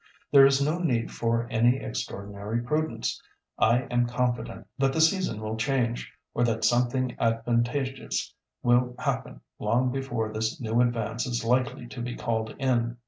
[0.31, 3.21] ')—there is no need for any extraordinary prudence.
[3.59, 8.33] I am confident that the season will change, or that something advantageous
[8.63, 12.97] will happen long before this new advance is likely to be called in.